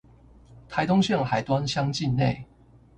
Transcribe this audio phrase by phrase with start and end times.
[0.67, 2.43] 臺東縣海端鄉境內